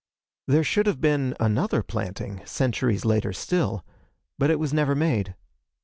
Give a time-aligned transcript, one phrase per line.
[0.47, 3.85] There should have been another planting, centuries later still,
[4.39, 5.35] but it was never made.